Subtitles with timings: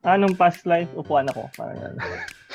[0.00, 0.88] Anong past life?
[0.96, 1.52] Upuan ako.
[1.60, 1.94] Parang yan.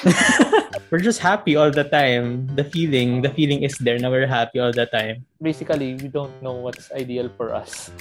[0.90, 2.50] we're just happy all the time.
[2.58, 5.30] The feeling, the feeling is there na we're happy all the time.
[5.38, 7.94] Basically, we don't know what's ideal for us.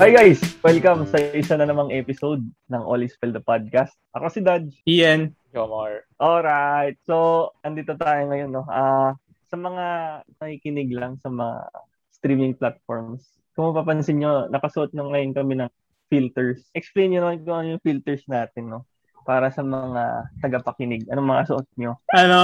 [0.00, 0.40] Hi guys!
[0.64, 2.40] Welcome sa isa na namang episode
[2.72, 3.92] ng All is Well the Podcast.
[4.16, 4.80] Ako si Dodge.
[4.88, 5.36] Ian.
[5.52, 6.08] Jomar.
[6.16, 6.96] Alright.
[7.04, 8.64] So, andito tayo ngayon, no?
[8.64, 9.12] Ah,
[9.52, 9.86] sa mga
[10.40, 11.68] nakikinig lang sa mga
[12.16, 15.70] streaming platforms, kung mapapansin nyo, nakasuot nyo ngayon kami ng
[16.10, 16.66] filters.
[16.74, 18.86] Explain nyo naman kung ano yung filters natin, no?
[19.24, 21.08] Para sa mga tagapakinig.
[21.08, 21.96] Anong mga suot nyo?
[22.12, 22.42] Ano?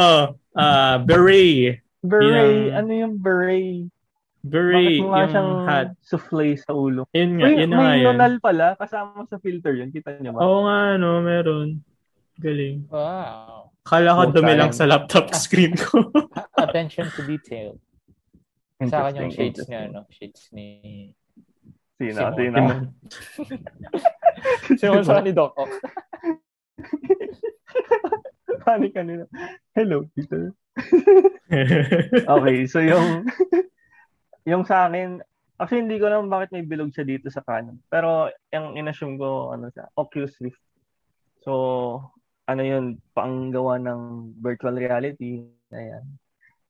[0.57, 1.85] Uh, beret.
[2.01, 2.73] Beret.
[2.73, 2.79] Yung...
[2.79, 3.91] Ano yung beret?
[4.41, 4.97] Beret.
[4.97, 5.89] Bakit mo nga siyang hat.
[6.01, 7.05] souffle sa ulo?
[7.13, 9.93] Yun nga, Uy, yun may nga nonal pala kasama sa filter yun.
[9.93, 10.41] Kita niyo ba?
[10.41, 11.85] Oo nga, no, meron.
[12.41, 12.89] Galing.
[12.89, 13.69] Wow.
[13.85, 16.09] Kala ko dumi lang sa laptop screen ko.
[16.57, 17.77] Attention to detail.
[18.89, 20.09] Sa akin yung shades niya, no?
[20.09, 20.69] Shades ni...
[22.01, 22.33] Sino?
[22.33, 22.97] Simon.
[24.81, 25.05] Sino?
[25.05, 25.69] Sa ni Doc Ock.
[28.65, 29.29] Pani kanina.
[29.77, 30.57] Hello, Peter.
[32.35, 33.29] okay, so yung
[34.49, 35.21] yung sa akin,
[35.61, 37.77] actually hindi ko alam bakit may bilog siya dito sa kanan.
[37.93, 40.63] Pero yung inassume ko, ano siya, Oculus Rift.
[41.45, 41.53] So,
[42.49, 45.45] ano yun, panggawa ng virtual reality.
[45.73, 46.05] Ayan.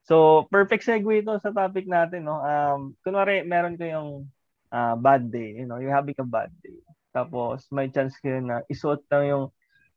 [0.05, 2.41] So, perfect segue ito sa topic natin, no?
[2.41, 4.27] Um, kunwari, meron kayong
[4.73, 6.79] uh, bad day, you know, you're having a bad day.
[7.11, 9.45] Tapos, may chance kayo na isuot lang yung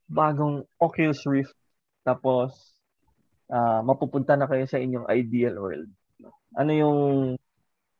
[0.09, 1.55] bagong Oculus Rift.
[2.03, 2.73] Tapos,
[3.53, 5.89] uh, mapupunta na kayo sa inyong ideal world.
[6.53, 6.99] Ano yung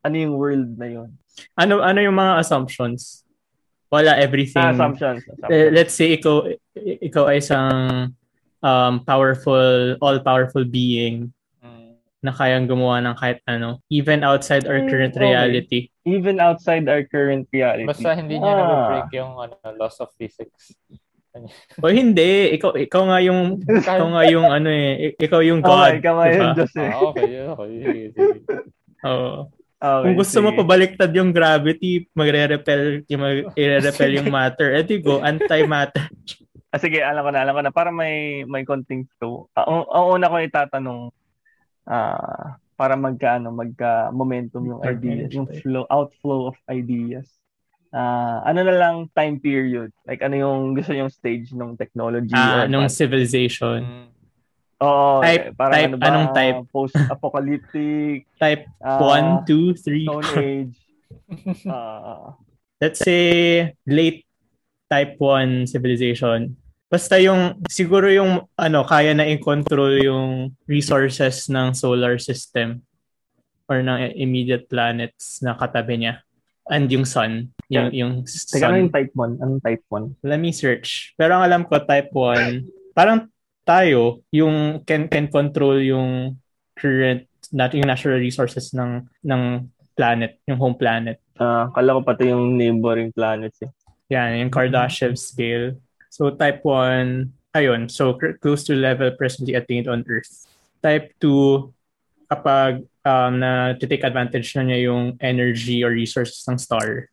[0.04, 1.10] ano yung world na yun?
[1.56, 3.24] Ano ano yung mga assumptions?
[3.88, 4.62] Wala everything.
[4.62, 5.24] Ah, assumptions.
[5.24, 5.50] assumptions.
[5.50, 6.44] Uh, let's say ikaw
[6.76, 8.12] ikaw ay isang
[8.60, 11.32] um, powerful, all-powerful being.
[12.24, 15.28] Na kayang gumawa ng kahit ano, even outside our current okay.
[15.28, 15.80] reality.
[16.08, 17.84] Even outside our current reality.
[17.84, 18.64] Basta hindi niya ah.
[18.64, 20.72] na-break yung ano, laws of physics.
[21.84, 25.92] o hindi, ikaw ikaw nga yung ikaw nga yung ano eh, ikaw yung God.
[25.92, 26.88] Okay, ikaw nga yung Diyos eh.
[26.88, 28.08] Ah, okay, okay.
[29.04, 29.52] Oo.
[29.84, 30.44] Okay, Kung gusto sige.
[30.48, 34.80] mo pabaliktad yung gravity, magre-repel, yung mag repel yung matter.
[34.80, 36.08] Eh di go, anti-matter.
[36.72, 37.68] ah, sige, alam ko na, alam ko na.
[37.68, 39.44] Para may, may konting flow.
[39.52, 41.12] Ah, ang, ang una ko itatanong,
[41.88, 47.30] ah, para magka, ano, magka momentum yung ideas, yung flow, outflow of ideas.
[47.94, 49.94] Ah, ano na lang time period?
[50.02, 52.34] Like, ano yung gusto yung stage ng technology?
[52.34, 54.10] Ah, nung civilization.
[54.82, 55.22] Oo.
[55.22, 56.58] Type, parang type, ano ba, anong type?
[56.74, 58.26] Post-apocalyptic.
[58.42, 60.04] type 1, 2, 3.
[60.10, 60.76] Stone Age.
[61.70, 62.34] uh,
[62.82, 64.26] Let's say late
[64.90, 66.58] type 1 civilization.
[66.88, 72.84] Basta yung, siguro yung, ano, kaya na i-control yung resources ng solar system
[73.66, 76.20] or ng immediate planets na katabi niya.
[76.68, 77.52] And yung sun.
[77.68, 78.04] Yung, yeah.
[78.04, 78.56] yung sun.
[78.56, 79.42] Teka, ano yung type 1?
[79.42, 80.24] Anong type 1?
[80.24, 81.12] Let me search.
[81.16, 83.28] Pero ang alam ko, type 1, parang
[83.64, 86.36] tayo yung can can control yung
[86.76, 89.42] current not yung natural resources ng ng
[89.96, 91.18] planet, yung home planet.
[91.40, 93.70] Ah, uh, kala ko pati yung neighboring planets eh.
[94.12, 95.80] Yan, yung Kardashev scale.
[96.14, 100.46] So type 1, ayun, so close to level presently attained on Earth.
[100.78, 101.74] Type 2,
[102.30, 107.10] kapag um, na take advantage na niya yung energy or resources ng star.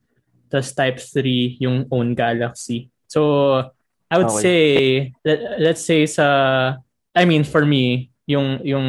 [0.53, 2.94] Tapos type 3, yung own galaxy.
[3.09, 3.73] So,
[4.11, 4.44] I would okay.
[4.44, 4.69] say
[5.25, 6.28] let, let's say sa
[7.16, 8.88] I mean for me yung yung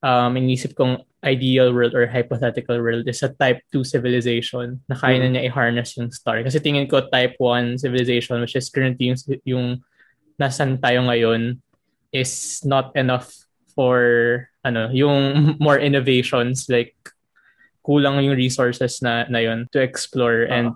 [0.00, 5.20] um inisip kong ideal world or hypothetical world is a type 2 civilization na kaya
[5.20, 5.22] mm.
[5.22, 6.40] na niya i-harness yung star.
[6.40, 9.66] Kasi tingin ko type 1 civilization which is currently yung, yung
[10.40, 11.60] nasan tayo ngayon
[12.10, 13.28] is not enough
[13.76, 16.96] for ano yung more innovations like
[17.84, 20.56] kulang yung resources na na yun to explore uh-huh.
[20.56, 20.68] and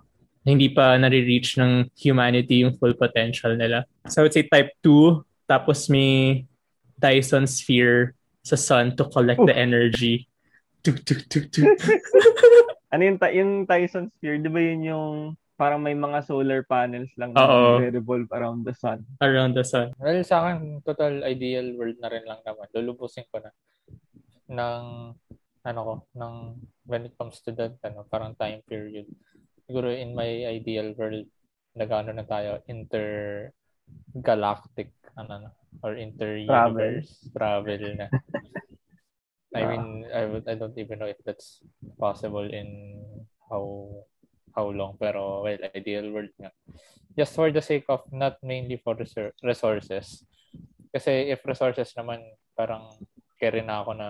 [0.44, 3.88] hindi pa nare-reach ng humanity yung full potential nila.
[4.12, 6.44] So I would say type 2, tapos may
[7.00, 8.12] Dyson sphere
[8.44, 9.48] sa sun to collect Ooh.
[9.48, 10.28] the energy.
[10.84, 11.64] Tuk, tuk, tuk, tuk.
[12.92, 14.38] ano yung, yung Dyson sphere?
[14.38, 15.14] Di ba yun yung
[15.56, 19.00] parang may mga solar panels lang na revolve around the sun?
[19.24, 19.96] Around the sun.
[19.96, 22.68] Well, sa akin, total ideal world na rin lang naman.
[22.76, 23.50] Lulubusin ko na
[24.52, 24.84] ng
[25.64, 26.34] ano ko, ng
[26.84, 29.08] when it comes to that, ano, parang time period
[29.68, 31.26] siguro in my ideal world,
[31.74, 35.50] nagano na tayo, intergalactic, ano na,
[35.82, 38.08] or inter-universe travel, travel na.
[39.54, 41.62] I mean, I, would, I don't even know if that's
[41.98, 42.98] possible in
[43.50, 43.86] how
[44.54, 46.50] how long, pero well, ideal world nga.
[47.14, 48.98] Just for the sake of not mainly for
[49.42, 50.26] resources.
[50.90, 52.22] Kasi if resources naman,
[52.54, 52.90] parang
[53.38, 54.08] carry na ako na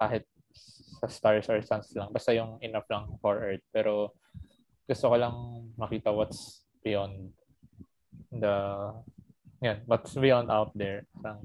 [0.00, 0.24] kahit
[1.00, 2.12] sa stars or suns lang.
[2.12, 3.64] Basta yung enough lang for Earth.
[3.72, 4.16] Pero
[4.88, 5.36] gusto ko lang
[5.76, 7.32] makita what's beyond
[8.32, 8.56] the
[9.60, 11.04] yeah, what's beyond out there.
[11.20, 11.44] Parang,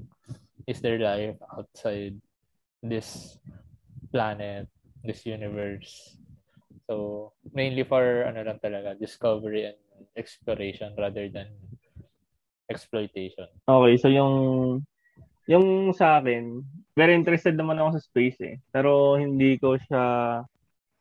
[0.64, 2.16] is there life outside
[2.88, 3.38] this
[4.10, 4.68] planet,
[5.04, 6.16] this universe?
[6.86, 9.78] So, mainly for ano lang talaga, discovery and
[10.14, 11.50] exploration rather than
[12.70, 13.46] exploitation.
[13.66, 14.34] Okay, so yung
[15.46, 16.62] yung sa akin,
[16.98, 18.56] very interested naman ako sa space eh.
[18.74, 20.04] Pero hindi ko siya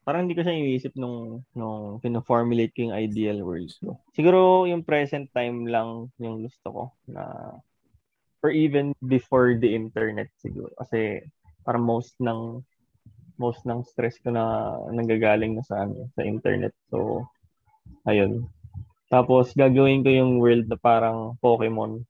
[0.05, 3.97] parang hindi ko siya iniisip nung nung pino-formulate ko yung ideal world ko.
[4.13, 7.25] Siguro yung present time lang yung gusto ko na
[8.45, 11.25] or even before the internet siguro kasi
[11.65, 12.61] para most ng
[13.35, 16.71] most ng stress ko na nanggagaling na sa ano, sa internet.
[16.87, 17.27] So
[18.07, 18.47] ayun.
[19.11, 22.05] Tapos gagawin ko yung world na parang Pokemon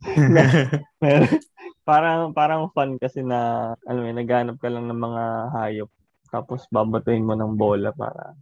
[1.88, 5.24] parang parang fun kasi na ano eh naghanap ka lang ng mga
[5.56, 5.90] hayop
[6.30, 8.36] tapos babatuhin mo ng bola para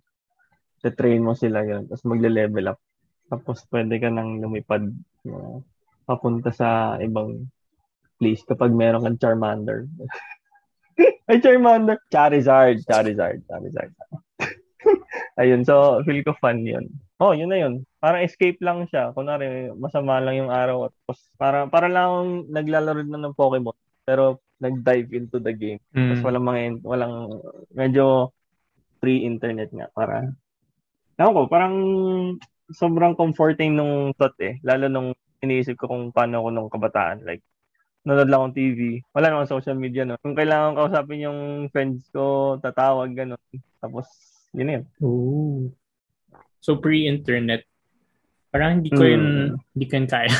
[0.84, 2.80] te-train mo sila yon tapos magle-level up
[3.28, 4.84] tapos pwede ka nang lumipad
[5.24, 5.64] you
[6.08, 7.48] papunta sa ibang
[8.18, 9.86] place kapag meron kang Charmander.
[11.30, 12.02] Ay, Charmander!
[12.10, 12.82] Charizard!
[12.84, 13.40] Charizard!
[13.46, 13.94] Charizard.
[15.40, 16.90] Ayun, so feel ko fun yun.
[17.18, 17.82] Oh, yun na yun.
[17.98, 19.10] Parang escape lang siya.
[19.10, 20.90] Kunwari, masama lang yung araw.
[20.90, 20.94] At
[21.34, 23.74] para, para lang naglalaro na ng Pokemon.
[24.06, 25.82] Pero nag-dive into the game.
[25.94, 26.14] Mm.
[26.14, 27.14] Tapos walang mga, walang,
[27.74, 28.34] medyo
[29.02, 29.90] free internet nga.
[29.90, 30.30] Para,
[31.18, 31.74] ewan ko, parang
[32.70, 34.62] sobrang comforting nung thought eh.
[34.62, 35.10] Lalo nung
[35.42, 37.26] iniisip ko kung paano ako nung kabataan.
[37.26, 37.42] Like,
[38.08, 39.04] nanonood lang akong TV.
[39.12, 40.16] Wala naman social media, no?
[40.24, 43.36] Kung kailangan kausapin yung friends ko, tatawag, gano'n.
[43.84, 44.08] Tapos,
[44.56, 44.84] yun yun.
[45.04, 45.68] Ooh.
[46.64, 47.68] So pre-internet,
[48.48, 49.48] parang hindi ko yun, mm.
[49.76, 50.32] hindi ko yun kaya.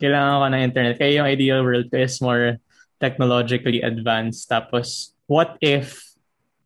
[0.00, 0.94] Kailangan ko ng internet.
[1.00, 2.60] Kaya yung ideal world ko is more
[3.00, 4.48] technologically advanced.
[4.48, 6.16] Tapos, what if,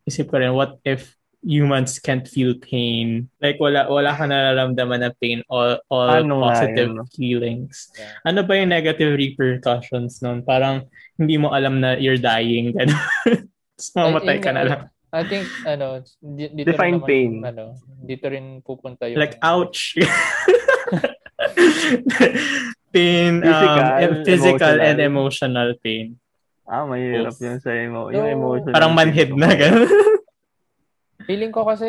[0.07, 3.31] isip ko rin, what if humans can't feel pain?
[3.41, 7.91] Like, wala, wala ka nararamdaman na pain, all, all ano positive feelings.
[7.95, 8.15] Yeah.
[8.27, 10.43] Ano ba yung negative repercussions nun?
[10.43, 10.87] Parang,
[11.19, 12.75] hindi mo alam na you're dying.
[13.79, 14.83] Tapos mamatay ka na lang.
[15.09, 17.33] I think ano dito define naman, pain.
[17.41, 19.97] Ano, dito rin pupunta yung like ouch.
[22.95, 24.85] pain physical, um, physical emotional.
[24.85, 26.07] and emotional pain.
[26.69, 28.75] Ah, mahirap yun sa emo, yung emotional.
[28.77, 29.89] Parang manhid na ganun.
[31.29, 31.89] Feeling ko kasi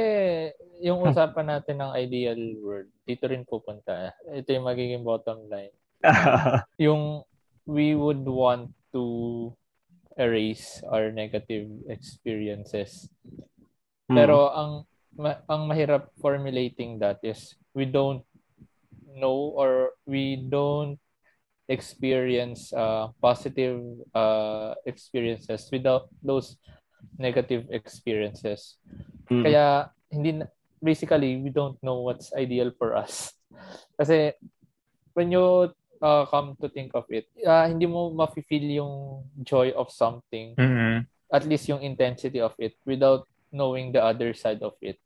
[0.83, 4.11] yung usapan natin ng ideal world, dito rin pupunta.
[4.27, 5.71] Ito yung magiging bottom line.
[6.75, 7.23] yung
[7.63, 9.55] we would want to
[10.19, 13.07] erase our negative experiences.
[14.11, 14.19] Hmm.
[14.19, 14.71] Pero ang
[15.15, 18.27] ma- ang mahirap formulating that is we don't
[19.15, 20.99] know or we don't
[21.69, 23.79] experience uh, positive
[24.11, 26.57] uh, experiences without those
[27.17, 28.77] negative experiences.
[29.27, 29.43] Hmm.
[29.43, 30.41] Kaya hindi
[30.81, 33.35] basically we don't know what's ideal for us.
[33.99, 34.33] Kasi
[35.13, 35.69] when you
[36.01, 40.55] uh, come to think of it, uh, hindi mo mafe-feel yung joy of something.
[40.55, 41.05] Mm-hmm.
[41.29, 44.97] At least yung intensity of it without knowing the other side of it.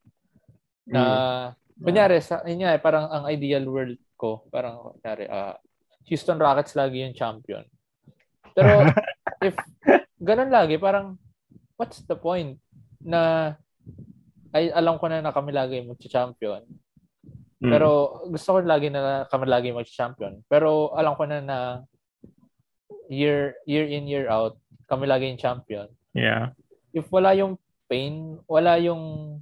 [0.87, 1.83] Na, mm-hmm.
[1.83, 5.57] kunyari, sa, yun nga, parang ang ideal world ko, parang, kunyari, uh,
[6.07, 7.63] Houston Rockets lagi yung champion.
[8.55, 8.87] Pero,
[9.47, 9.55] if
[10.19, 11.19] ganun lagi, parang,
[11.77, 12.59] what's the point
[13.03, 13.53] na
[14.53, 16.61] ay alam ko na na kami lagi mag-champion.
[17.63, 17.71] Mm.
[17.73, 20.45] Pero gusto ko lagi na kami lagi mag-champion.
[20.45, 21.59] Pero alam ko na na
[23.09, 24.55] year year in year out
[24.87, 25.87] kami lagi yung champion.
[26.13, 26.53] Yeah.
[26.93, 27.57] If wala yung
[27.89, 29.37] pain, wala yung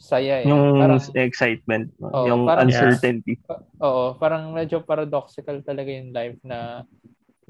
[0.00, 0.48] saya eh.
[0.48, 3.36] Yung parang, excitement, oh, yung parang, uncertainty.
[3.44, 3.60] Yeah.
[3.84, 6.88] Oo, parang medyo paradoxical talaga yung life na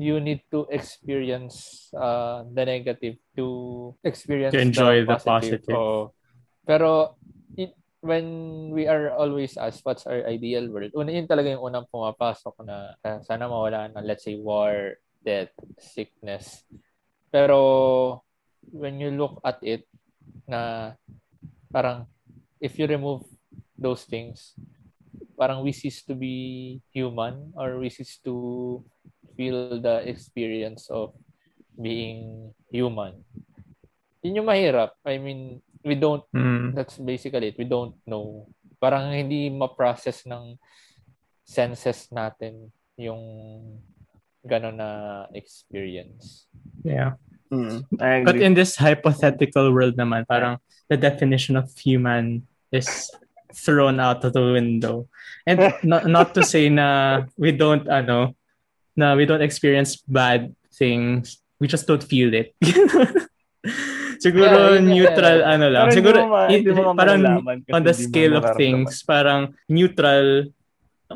[0.00, 5.60] you need to experience uh, the negative to experience to enjoy the positive.
[5.62, 5.76] The positive.
[5.76, 6.12] Oh.
[6.64, 7.16] Pero
[8.00, 12.64] when we are always asked what's our ideal world, una yun talaga yung unang pumapasok
[12.64, 16.64] na uh, sana mawala na let's say war, death, sickness.
[17.28, 18.24] Pero
[18.72, 19.84] when you look at it
[20.48, 20.92] na
[21.68, 22.08] parang
[22.56, 23.28] if you remove
[23.76, 24.56] those things,
[25.36, 28.80] parang we cease to be human or we cease to
[29.40, 31.16] feel the experience of
[31.80, 33.24] being human.
[34.20, 35.00] Yun yung mahirap.
[35.00, 36.76] I mean, we don't mm.
[36.76, 37.56] that's basically it.
[37.56, 38.52] We don't know.
[38.76, 40.60] Parang hindi ma-process ng
[41.40, 42.68] senses natin
[43.00, 43.24] yung
[44.44, 44.90] gano'n na
[45.32, 46.44] experience.
[46.84, 47.16] Yeah.
[47.48, 47.88] Mm,
[48.28, 53.10] but in this hypothetical world naman parang the definition of human is
[53.50, 55.08] thrown out of the window.
[55.48, 58.38] And not, not to say na we don't ano
[59.00, 62.56] na we don't experience bad things we just don't feel it.
[64.24, 65.86] siguro yeah, neutral yeah, ano lang.
[65.86, 66.64] Parang siguro ma, it,
[66.96, 67.20] parang
[67.70, 70.48] on the scale of things, parang neutral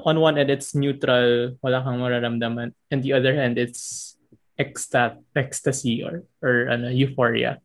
[0.04, 2.76] on one end it's neutral, wala kang mararamdaman.
[2.92, 4.14] And the other hand it's
[4.60, 7.58] extat ecstasy or or ano euphoria.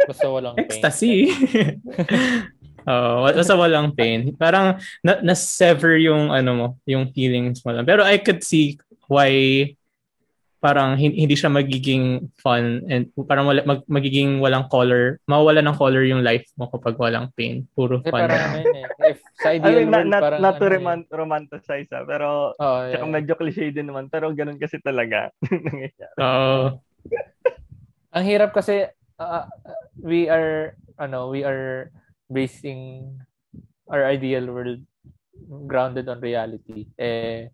[0.00, 1.28] Basta walang ecstasy.
[2.88, 4.32] Oh, basta walang pain.
[4.40, 7.84] Parang na, na-sever yung ano mo, yung feelings mo lang.
[7.84, 8.80] Pero I could see
[9.10, 9.30] why
[10.60, 16.04] parang hindi siya magiging fun and parang wala, mag, magiging walang color, mawawala ng color
[16.04, 17.64] yung life mo kapag walang pain.
[17.72, 18.28] Puro fun.
[18.28, 19.16] Parang ano eh.
[19.16, 21.16] If sa ideal I mean, world, not, parang not to ano roman- eh.
[21.16, 22.92] romanticize ah, pero oh, yeah.
[22.92, 25.32] tsaka medyo cliche din naman, pero ganun kasi talaga
[26.20, 26.76] Oo.
[28.20, 28.84] Ang hirap kasi
[29.16, 29.44] uh,
[29.96, 31.88] we are ano, we are
[32.28, 33.08] basing
[33.88, 34.84] our ideal world
[35.64, 36.84] grounded on reality.
[37.00, 37.48] Eh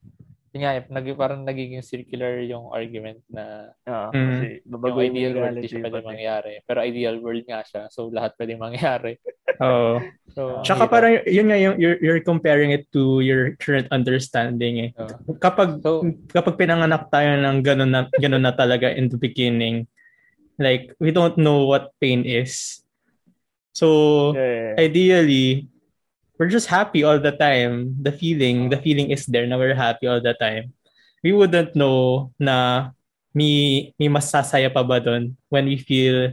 [0.57, 5.69] yun nga, nag, parang nagiging circular yung argument na uh, kasi yung ideal world hindi
[5.69, 6.53] siya pwede mangyari.
[6.65, 7.93] Pero ideal world nga siya.
[7.93, 9.21] So, lahat pwede mangyari.
[9.69, 10.01] Oo.
[10.33, 14.91] so, Tsaka parang, yun nga, yung, you're, you're comparing it to your current understanding eh.
[14.97, 16.01] Uh, kapag, so,
[16.33, 19.85] kapag pinanganak tayo ng ganun na, ganun na talaga in the beginning,
[20.57, 22.81] like, we don't know what pain is.
[23.77, 24.75] So, yeah, yeah.
[24.81, 25.69] ideally,
[26.39, 27.97] we're just happy all the time.
[28.01, 30.73] The feeling, the feeling is there na we're happy all the time.
[31.25, 32.91] We wouldn't know na
[33.35, 36.33] may, may masasaya pa ba doon when we feel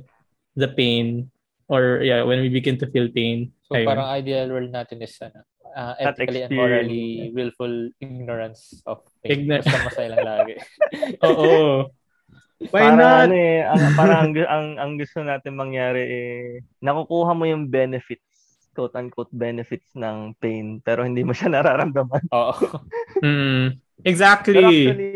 [0.55, 1.31] the pain
[1.67, 3.51] or yeah, when we begin to feel pain.
[3.67, 3.87] So Ayun.
[3.87, 5.41] parang ideal world natin is ano,
[5.73, 9.47] uh, ethically and morally willful ignorance of pain.
[9.47, 10.55] Ign- Basta masaya lang lagi.
[11.27, 11.89] Oo.
[12.71, 13.19] Why para not?
[13.27, 16.39] Ano eh, ang, para ang, ang, ang gusto natin mangyari eh,
[16.79, 18.32] nakukuha mo yung benefits
[18.73, 22.27] quote-unquote benefits ng pain pero hindi mo siya nararamdaman.
[22.33, 22.53] Oo.
[23.25, 24.57] mm, exactly.
[24.57, 25.13] Pero actually,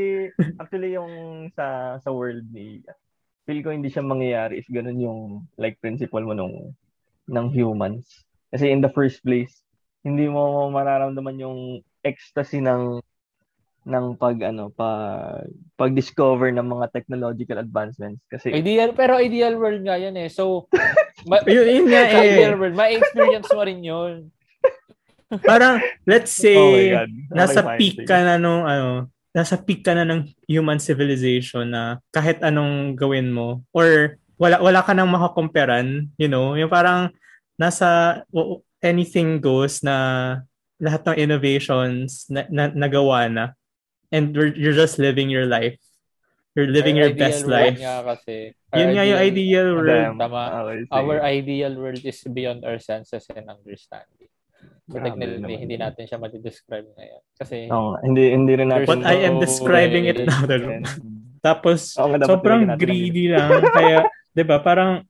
[0.62, 1.14] actually yung
[1.58, 2.86] sa sa world ni
[3.48, 5.20] feel ko hindi siya mangyayari if ganun yung
[5.56, 6.78] like principle mo nung
[7.28, 8.24] ng humans.
[8.54, 9.64] Kasi in the first place,
[10.08, 11.60] hindi mo mararamdaman yung
[12.06, 13.04] ecstasy ng
[13.88, 15.48] ng pag ano pag
[15.80, 20.68] pag-discover ng mga technological advancements kasi ideal pero ideal world nga yan eh so
[21.28, 22.56] ma- yun, yun nga eh.
[22.72, 24.32] may experience mo rin yun.
[25.50, 27.04] Parang let's say oh
[27.36, 32.00] nasa okay, peak ka na nung ano nasa peak ka na ng human civilization na
[32.16, 36.56] kahit anong gawin mo or wala wala ka nang makakomperan you know?
[36.56, 37.12] Yung parang
[37.60, 38.22] nasa
[38.80, 40.40] anything goes na
[40.78, 43.46] lahat ng innovations na, na nagawa na
[44.14, 45.76] and you're just living your life.
[46.58, 47.78] You're living our your best life.
[47.78, 50.18] Nga kasi, Yun nga yung ideal world.
[50.18, 50.44] Tama.
[50.90, 54.34] Our ideal world is beyond our senses and understanding.
[54.90, 57.22] So technically, hindi natin siya ma-describe ngayon.
[57.38, 58.90] Kasi, oh, hindi, hindi rin natin.
[58.90, 60.50] But I am describing it now.
[61.46, 63.62] Tapos, oh, sobrang greedy lang.
[63.62, 65.06] kaya, di ba, parang,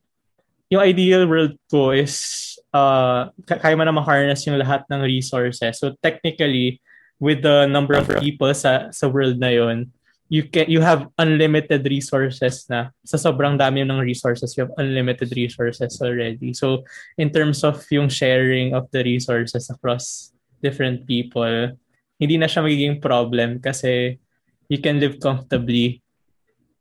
[0.68, 5.80] yung ideal world ko is, uh, kaya mo na ma-harness yung lahat ng resources.
[5.80, 6.84] So, technically,
[7.24, 9.90] with the number of people sa sa world na yon
[10.28, 15.32] you can you have unlimited resources na sa sobrang dami ng resources you have unlimited
[15.36, 16.84] resources already so
[17.16, 21.72] in terms of yung sharing of the resources across different people
[22.20, 24.20] hindi na siya magiging problem kasi
[24.68, 26.04] you can live comfortably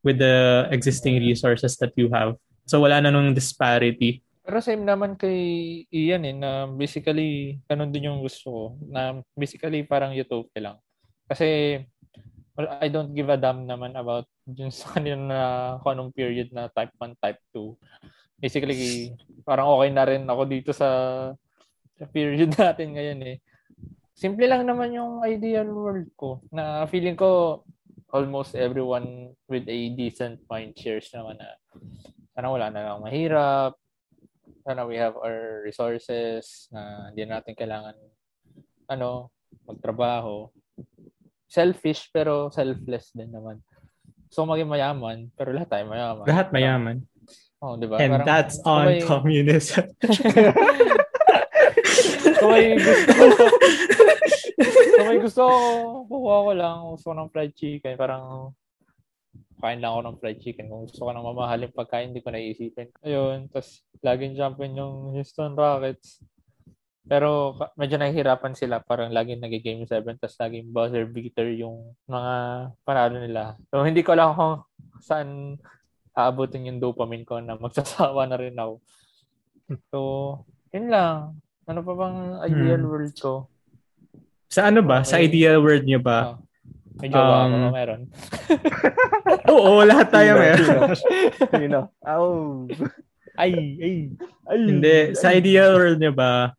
[0.03, 2.35] with the existing resources that you have
[2.67, 8.07] so wala na nung disparity pero same naman kay Ian eh, na basically, ganun din
[8.07, 8.63] yung gusto ko.
[8.87, 10.79] Na basically parang utopia lang.
[11.27, 11.83] Kasi
[12.57, 15.41] well, I don't give a damn naman about dun sa kanila na
[15.85, 17.77] kung anong period na type 1, type 2.
[18.41, 19.13] Basically,
[19.45, 20.89] parang okay na rin ako dito sa,
[22.01, 23.37] sa period natin ngayon eh.
[24.17, 26.41] Simple lang naman yung ideal world ko.
[26.49, 27.63] Na feeling ko
[28.09, 31.53] almost everyone with a decent mind shares naman na
[32.33, 33.77] sana wala na lang mahirap,
[34.65, 37.97] sana we have our resources na hindi natin kailangan
[38.89, 39.31] ano,
[39.67, 40.49] magtrabaho.
[41.47, 43.63] Selfish pero selfless din naman.
[44.31, 46.27] So maging mayaman, pero lahat tayo mayaman.
[46.27, 46.97] Lahat mayaman.
[47.63, 47.97] Oh, di ba?
[47.97, 49.01] And Parang, that's on may...
[49.01, 49.89] communism.
[52.37, 53.35] kung may gusto
[54.97, 55.57] kung may gusto ko,
[56.09, 56.77] kukuha ko lang.
[56.93, 57.95] Gusto ko ng fried chicken.
[57.97, 58.53] Parang
[59.57, 60.69] kain lang ako ng fried chicken.
[60.69, 62.89] Kung gusto ko ng mamahaling pagkain, hindi ko naisipin.
[63.01, 66.21] Ayun, tapos laging champion yung Houston Rockets.
[67.07, 68.83] Pero medyo nahihirapan sila.
[68.83, 72.35] Parang laging nag-game 7 tapos laging buzzer beater yung mga
[72.83, 73.55] panalo nila.
[73.71, 74.55] So hindi ko alam kung
[74.99, 75.59] saan
[76.17, 78.75] aabutin yung dopamine ko na magsasawa na rin ako.
[79.91, 79.99] So,
[80.73, 81.37] yun lang.
[81.67, 82.91] Ano pa bang ideal hmm.
[82.91, 83.51] world ko?
[84.47, 85.03] Sa ano ba?
[85.03, 85.11] Okay.
[85.11, 86.19] Sa ideal world nyo ba?
[86.35, 86.47] Oh
[86.97, 88.03] May jowa um, ako, meron.
[89.53, 90.97] Oo, lahat tayo meron.
[91.53, 91.81] Sino?
[92.01, 92.65] Oh.
[93.37, 93.97] Ay, ay,
[94.49, 94.61] ay.
[94.65, 95.13] Hindi, ay.
[95.13, 96.57] sa ideal world niyo ba,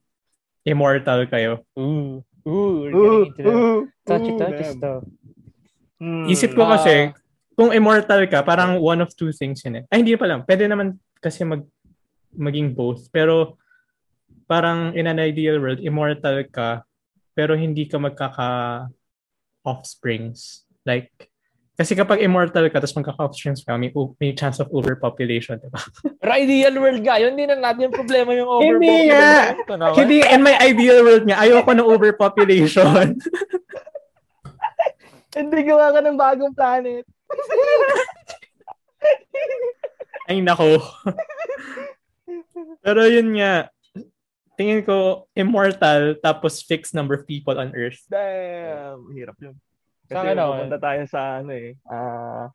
[0.68, 1.64] immortal kayo?
[1.80, 2.20] Ooh.
[2.48, 3.56] Ooh, we're getting into the
[4.08, 5.04] touchy-touchy stuff.
[6.00, 6.28] Hmm.
[6.32, 7.16] Isip ko kasi, uh,
[7.60, 9.84] kung immortal ka, parang one of two things yun eh.
[9.92, 10.48] Ay, hindi pa lang.
[10.48, 11.66] Pwede naman kasi mag
[12.38, 13.10] maging both.
[13.12, 13.58] Pero
[14.48, 16.88] parang in an ideal world, immortal ka,
[17.36, 18.88] pero hindi ka magkaka
[19.66, 20.64] offsprings.
[20.88, 21.12] Like,
[21.78, 25.78] kasi kapag immortal ka, tapos magkaka-offsprings ka, may, may chance of overpopulation, diba?
[26.26, 28.82] Pero ideal world nga, yun din na natin yung problema yung overpopulation.
[28.82, 29.94] Hindi nga.
[29.94, 33.22] Hindi, in my ideal world nga, ayoko ng overpopulation.
[35.38, 37.06] Hindi gawa ka ng bagong planet.
[40.34, 40.82] Ay, nako.
[42.82, 43.70] Pero yun nga,
[44.58, 48.02] tingin ko, immortal, tapos fixed number of people on Earth.
[48.10, 49.54] Damn, hirap yun.
[50.08, 52.48] Kasi sa akin pupunta tayo sa ano eh, uh,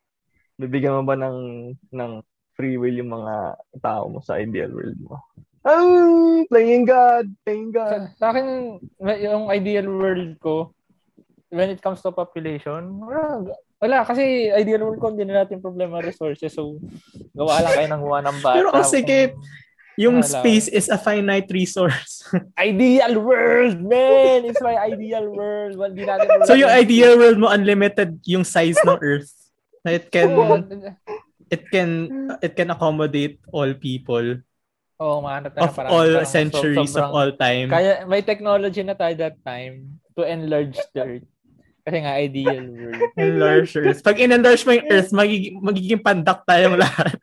[0.57, 1.39] bibigyan mo ba ng,
[1.93, 2.13] ng
[2.57, 5.21] free will yung mga tao mo sa ideal world mo?
[5.63, 8.11] Oh, playing God, playing God.
[8.19, 10.75] Sa, sa akin, yung ideal world ko,
[11.53, 13.47] when it comes to population, wala,
[13.79, 16.57] wala kasi ideal world ko, hindi na natin problema resources.
[16.57, 16.83] So,
[17.37, 18.59] gawa lang kayo ng huwa ng bata.
[18.59, 19.39] Pero kasi kung,
[19.97, 20.29] yung wala.
[20.29, 22.25] space is a finite resource.
[22.59, 24.49] ideal world, man!
[24.49, 25.77] It's my ideal world.
[25.77, 29.33] Well, di natin so yung ideal world mo, unlimited yung size ng Earth.
[29.83, 30.31] It can,
[31.51, 31.91] it can,
[32.39, 34.41] it can accommodate all people.
[35.03, 37.67] Oh, maano tayo of parang, all parang centuries sobrang, of all time.
[37.67, 41.29] Kaya may technology na tayo that time to enlarge the Earth.
[41.83, 43.03] Kasi nga, ideal world.
[43.19, 44.07] Enlarge Earth.
[44.07, 47.19] Pag in-enlarge mo yung Earth, magiging, magiging pandak tayong lahat.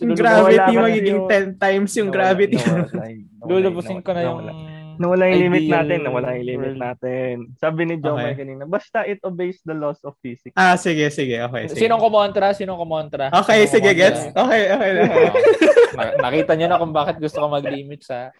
[0.00, 2.56] Yung gravity magiging 10 times yung gravity.
[3.44, 4.40] Lulubusin ko na yung
[5.00, 5.98] Nawala yung limit natin.
[6.04, 7.34] Nawala yung limit natin.
[7.56, 8.36] Sabi ni John okay.
[8.36, 10.52] kanina, basta it obeys the laws of physics.
[10.54, 11.40] Ah, sige, sige.
[11.40, 11.80] Okay, sige.
[11.86, 12.52] Sinong kumontra?
[12.52, 13.32] Sinong kumontra?
[13.32, 14.00] Okay, Sinong sige, kumontra?
[14.00, 14.20] gets?
[14.32, 14.90] Okay, okay.
[15.92, 18.32] Uh, nakita niyo na kung bakit gusto ko mag-limit sa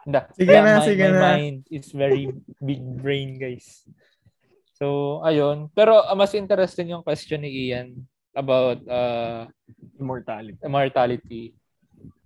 [0.00, 0.20] Hindi.
[0.32, 1.20] Sige yeah, na, my, sige my na.
[1.20, 3.84] mind is very big brain, guys.
[4.80, 5.68] So, ayun.
[5.76, 8.00] Pero uh, mas interesting yung question ni Ian
[8.32, 9.44] about uh,
[10.00, 10.58] immortality.
[10.64, 11.42] Immortality.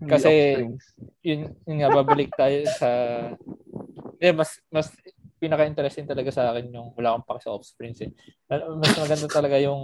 [0.07, 0.63] Kasi
[1.21, 2.91] yun, yun nga babalik tayo sa
[4.23, 4.95] eh mas mas
[5.43, 8.11] pinaka-interesting talaga sa akin yung wala akong paki sa offsprings eh.
[8.49, 9.83] Mas maganda talaga yung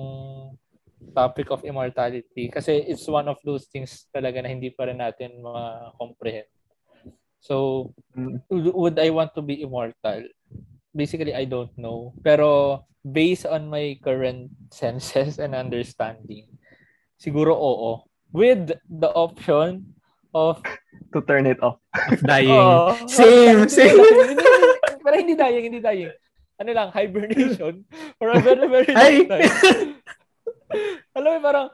[1.11, 5.43] topic of immortality kasi it's one of those things talaga na hindi pa rin natin
[5.43, 6.49] ma-comprehend.
[7.41, 8.45] So, mm.
[8.53, 10.29] would I want to be immortal?
[10.93, 12.13] Basically, I don't know.
[12.21, 16.47] Pero based on my current senses and understanding,
[17.21, 18.01] siguro oo.
[18.33, 19.93] With the option
[20.33, 20.63] of
[21.13, 21.77] to turn it off.
[21.93, 22.55] Of dying.
[22.55, 23.99] oh, same, same.
[25.05, 26.15] Pero hindi dying, hindi dying.
[26.61, 27.85] Ano lang, hibernation
[28.17, 29.51] for a very, very long time.
[31.17, 31.69] Alam mo, parang,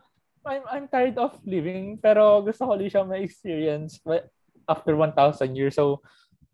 [0.47, 3.99] I'm, I'm tired of living, pero gusto ko ulit siya ma-experience
[4.71, 5.13] after 1,000
[5.59, 5.75] years.
[5.75, 6.01] So,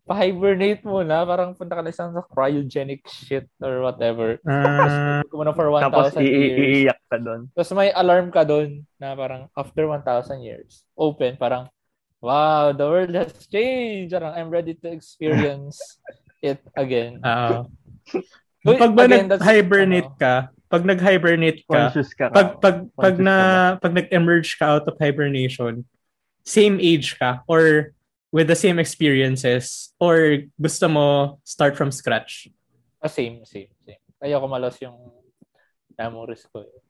[0.03, 4.35] pa-hibernate mo na, parang punta ka na sa cryogenic shit or whatever.
[4.43, 4.91] Uh, tapos,
[5.31, 6.59] mo na for 1,000 tapos years.
[6.59, 7.41] iiyak ka doon.
[7.55, 11.71] Tapos may alarm ka doon na parang after 1,000 years, open, parang,
[12.19, 14.11] wow, the world has changed.
[14.11, 15.79] Parang, I'm ready to experience
[16.43, 17.23] it again.
[17.23, 17.63] Uh,
[18.67, 20.35] so, pag ba nag-hibernate ano, ka,
[20.67, 23.35] pag nag-hibernate ka, ka pag pag pag na
[23.79, 25.87] ka pag nag-emerge ka out of hibernation,
[26.43, 27.95] same age ka or
[28.33, 32.49] with the same experiences or gusto mo start from scratch?
[32.97, 34.01] Ah, same, same, same.
[34.17, 34.97] Ayoko malos yung
[35.93, 36.65] memories ko.
[36.65, 36.81] Eh.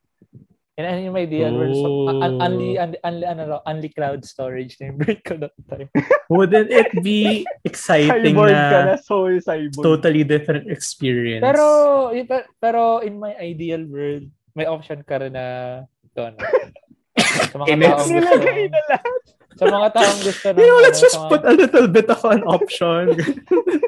[0.73, 1.51] And ano yung idea?
[1.53, 1.69] Oh.
[1.69, 5.91] So, un- only, only, only, ano, only cloud storage na yung break ko that time.
[6.33, 9.83] Wouldn't it be exciting cyborg na, ka na cyborg.
[9.83, 11.45] totally different experience?
[11.45, 12.09] Pero,
[12.57, 14.25] pero in my ideal world,
[14.55, 15.85] may option ka rin na
[16.17, 16.39] doon.
[17.53, 19.42] Sa mga taong gusto.
[19.57, 20.57] Sa mga taong gusto ng...
[20.59, 21.29] You know, let's ano, just mga...
[21.29, 23.03] put a little bit of an option.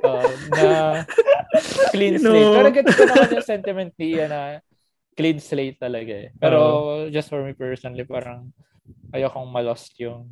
[0.05, 0.71] uh, na
[1.91, 2.45] clean slate.
[2.45, 2.55] No.
[2.59, 4.41] Pero gets ko naman yung sentiment ni Ian na
[5.15, 6.29] clean slate talaga eh.
[6.37, 8.51] Pero uh, just for me personally, parang
[9.15, 10.27] ayokong malost yung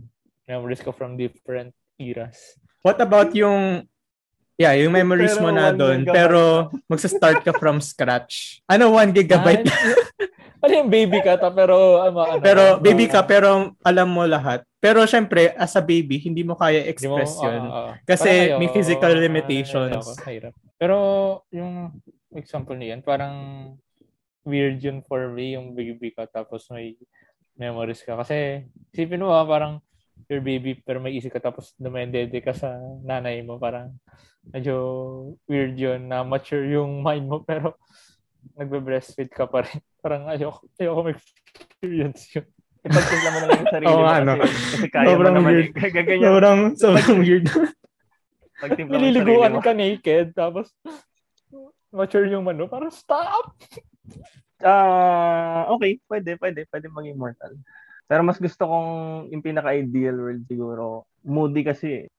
[0.45, 2.59] memories ko from different eras.
[2.83, 3.87] What about yung
[4.53, 8.61] Yeah, yung memories pero mo na doon, pero magsa-start ka from scratch.
[8.69, 9.65] Ano 1 gigabyte?
[10.63, 14.63] ano yung baby ka ta pero ano, ano Pero baby ka pero alam mo lahat.
[14.79, 17.63] Pero syempre, as a baby, hindi mo kaya express mo, yun.
[17.63, 19.95] Uh, uh, kasi ayaw, may physical limitations.
[19.95, 20.97] Uh, ayaw, Pero
[21.55, 22.03] yung
[22.35, 23.35] example niyan, parang
[24.43, 26.99] weird yun for me, yung baby ka tapos may
[27.55, 28.19] memories ka.
[28.19, 29.79] Kasi isipin mo ha, parang
[30.27, 33.91] your baby pero may isip ka tapos dumendede ka sa nanay mo parang
[34.51, 37.75] medyo weird yun na mature yung mind mo pero
[38.59, 39.79] nagbe-breastfeed ka pa rin.
[40.03, 42.45] Parang ayoko, ayoko mag-experience yun.
[42.83, 44.31] Ipagtimpla mo na lang yung sarili oh, mo ano.
[44.43, 45.51] kasi, kasi kaya sobrang mo naman.
[45.55, 45.71] Weird.
[45.95, 46.23] Gaganyan.
[46.27, 47.45] Sobrang, sobrang weird.
[48.63, 50.67] Pagtimpla Nililiguan ka naked tapos
[51.95, 52.67] mature yung mano.
[52.67, 53.55] Parang stop!
[54.59, 57.55] Ah, uh, okay, pwede, pwede, pwede maging immortal.
[58.07, 58.91] Pero mas gusto kong
[59.31, 61.07] yung pinaka-ideal world siguro.
[61.23, 62.11] Moody kasi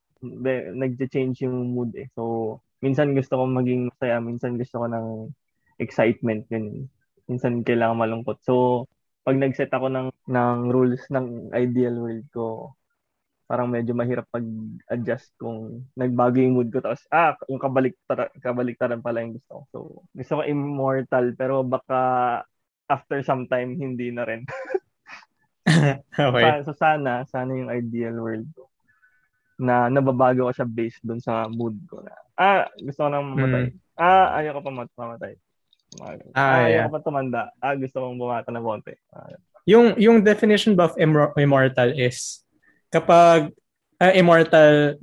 [0.73, 2.09] nagche-change yung mood eh.
[2.17, 5.29] So, minsan gusto kong maging masaya, minsan gusto ko ng
[5.77, 6.89] excitement ganyan.
[7.31, 8.41] Minsan kailangan malungkot.
[8.45, 8.85] So,
[9.25, 12.77] pag nag-set ako ng ng rules ng ideal world ko,
[13.45, 17.97] parang medyo mahirap pag-adjust kung nagbago yung mood ko tapos ah yung kabalik
[18.41, 19.63] kabaliktaran pala yung gusto ko.
[19.69, 19.79] So
[20.17, 22.01] gusto ko immortal pero baka
[22.89, 24.49] after some time hindi na rin.
[26.17, 26.65] okay.
[26.65, 28.73] So, so sana sana yung ideal world ko
[29.61, 33.65] na nababago ko siya based dun sa mood ko na ah gusto ko nang mamatay.
[33.71, 33.77] Mm.
[34.01, 35.37] Ah ayoko pa mamatay.
[36.35, 36.87] Ah, ah yeah.
[36.91, 37.51] pa tumanda.
[37.63, 38.95] Ah gusto kong bumata na konti.
[39.15, 40.99] Ah, yung yung definition ba of
[41.41, 42.45] immortal is
[42.93, 43.51] kapag
[44.01, 44.99] uh, immortal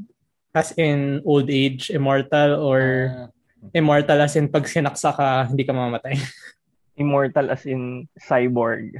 [0.51, 3.27] as in old age, immortal or uh,
[3.73, 6.19] immortal as in pag sinaksa ka, hindi ka mamamatay.
[7.01, 8.91] immortal as in cyborg.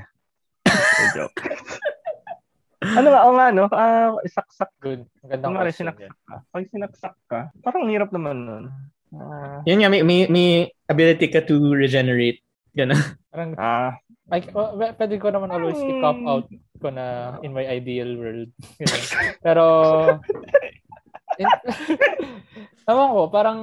[1.13, 1.43] joke.
[2.97, 3.19] ano ba?
[3.27, 3.65] O nga, no?
[3.67, 4.71] Uh, saksak.
[4.79, 5.05] Good.
[5.27, 6.35] Gandang Kung sinaksak ka.
[6.49, 8.65] Pag sinaksak ka, parang hirap naman nun.
[9.11, 10.49] Uh, Yun nga, may, may, may
[10.87, 12.39] ability ka to regenerate.
[12.71, 12.99] Gano'n.
[13.31, 13.99] Parang, ah,
[14.31, 16.47] like, oh, pwede ko naman always i-cop out
[16.79, 18.49] ko na in my ideal world.
[19.45, 19.63] Pero,
[21.35, 21.47] in,
[22.89, 23.59] Ewan ko, parang,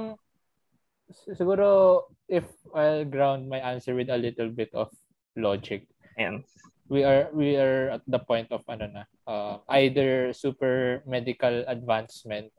[1.33, 4.93] siguro, if I'll ground my answer with a little bit of
[5.35, 5.89] logic.
[6.17, 6.45] And
[6.89, 12.53] we are we are at the point of ano na uh, either super medical advancement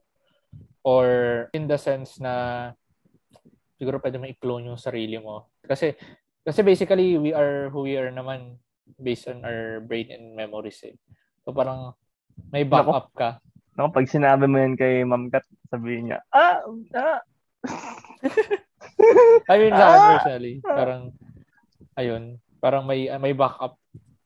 [0.86, 1.06] or
[1.52, 2.68] in the sense na
[3.76, 5.96] siguro pwede mo i-clone yung sarili mo kasi
[6.40, 8.56] kasi basically we are who we are naman
[8.98, 10.96] based on our brain and memories eh.
[11.44, 11.94] So parang
[12.50, 13.38] may backup ka.
[13.78, 16.64] No, pag sinabi mo yan kay Ma'am Kat, sabihin niya, ah,
[16.96, 17.20] ah.
[19.52, 21.14] I mean, ah, personally, parang,
[21.96, 23.78] ayun, parang may may backup.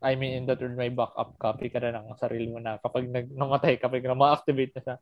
[0.04, 3.08] I mean, in that word, may backup copy ka na ng sarili mo na kapag
[3.08, 4.96] nag, namatay, kapag na ma-activate na siya,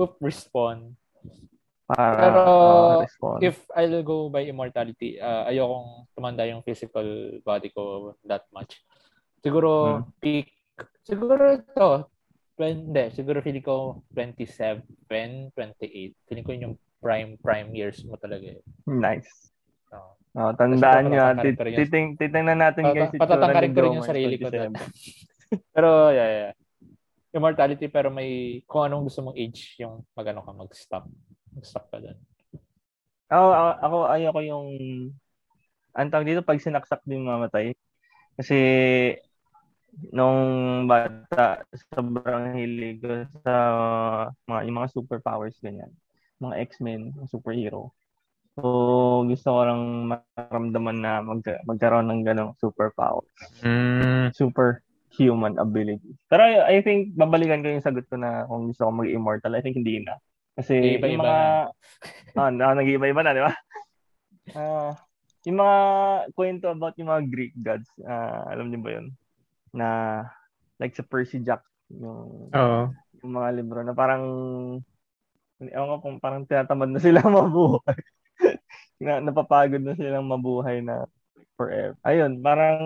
[0.00, 0.94] oop, respond.
[1.92, 2.42] Para, Pero
[3.04, 7.04] uh, if I'll go by immortality, uh, ayokong tumanda yung physical
[7.44, 8.80] body ko that much.
[9.44, 10.02] Siguro hmm.
[10.22, 10.48] peak,
[11.04, 12.08] siguro to,
[12.62, 15.52] hindi, siguro feeling ko 27, 28.
[16.30, 18.54] Feeling ko yung prime prime years mo talaga.
[18.54, 18.62] Eh.
[18.86, 19.50] Nice.
[19.90, 19.98] So,
[20.38, 21.34] oh, tandaan nyo.
[21.42, 23.10] Titing, titingnan natin guys.
[23.18, 24.48] Patatangkarin ko rin yung sarili ko.
[25.76, 26.52] pero, yeah, yeah.
[27.32, 31.08] Immortality, pero may, kung anong gusto mong age, yung magano ka, mag-stop.
[31.56, 32.18] Mag-stop ka doon.
[33.32, 33.46] Ako,
[33.80, 34.68] ako, ayoko yung,
[35.96, 37.72] ang tawag dito, pag sinaksak din mamatay.
[38.36, 38.58] Kasi,
[40.12, 43.54] nung bata, sobrang hilig ko sa
[44.44, 45.92] mga, yung mga superpowers, ganyan.
[46.36, 47.96] Mga X-Men, superhero.
[48.60, 53.24] So, gusto ko lang maramdaman na mag, magkaroon ng ganong superpower.
[53.64, 54.36] Mm.
[54.36, 54.84] Super
[55.16, 56.16] human ability.
[56.28, 59.52] Pero I, I think, babalikan ko yung sagot ko na kung gusto ko mag-immortal.
[59.52, 60.16] I think hindi na.
[60.56, 61.40] Kasi iba, yung mga...
[62.36, 63.52] ah, na, nag-iba-iba na, di ba?
[64.56, 64.92] Uh,
[65.48, 65.78] yung mga
[66.32, 69.06] kwento about yung mga Greek gods, uh, alam niyo ba yun?
[69.72, 69.88] Na,
[70.80, 72.80] like sa Percy Jackson, yung, Oo.
[73.20, 74.24] yung mga libro na parang,
[75.60, 78.00] ewan ko kung parang tinatamad na sila mabuhay.
[79.02, 81.04] na, napapagod na silang mabuhay na
[81.56, 81.96] forever.
[82.06, 82.80] Ayun, parang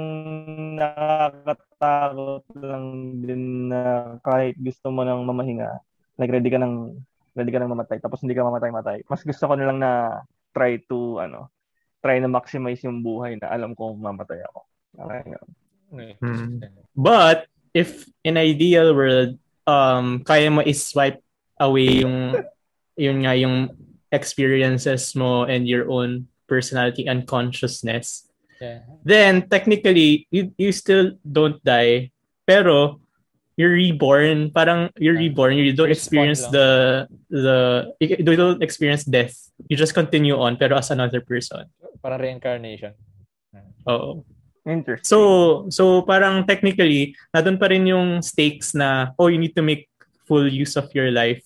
[0.77, 2.87] nakakatakot lang
[3.23, 5.81] din na kahit gusto mo nang mamahinga,
[6.19, 7.01] like ready ka nang
[7.37, 9.05] ready ka nang mamatay tapos hindi ka mamatay-matay.
[9.07, 10.25] Mas gusto ko na lang na
[10.57, 11.53] try to ano,
[12.01, 14.61] try na maximize yung buhay na alam ko mamatay ako.
[14.97, 15.37] Okay.
[16.25, 16.65] Hmm.
[16.97, 19.37] But if in ideal world
[19.69, 21.21] um kaya mo i-swipe
[21.61, 22.41] away yung
[22.97, 23.69] yun nga yung
[24.09, 28.26] experiences mo and your own personality and consciousness
[28.61, 28.81] yeah.
[29.05, 32.11] then technically you you still don't die
[32.47, 33.01] pero
[33.57, 35.25] you're reborn, parang you're ah.
[35.25, 39.35] reborn, you don't experience the the you don't experience death.
[39.67, 41.65] You just continue on pero as another person.
[42.05, 42.93] Parang reincarnation.
[43.89, 44.23] Oo.
[44.67, 45.07] Interesting.
[45.07, 45.19] So,
[45.71, 49.87] so parang technically, nadun pa rin yung stakes na, oh, you need to make
[50.27, 51.41] full use of your life,